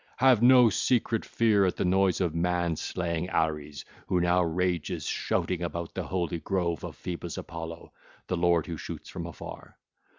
[0.17, 5.61] Have no secret fear at the noise of man slaying Ares who now rages shouting
[5.61, 7.93] about the holy grove of Phoebus Apollo,
[8.25, 9.77] the lord who shoots form afar.